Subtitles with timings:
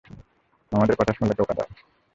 [0.71, 1.67] আমাদের কথা শুনলে টোকা দাও।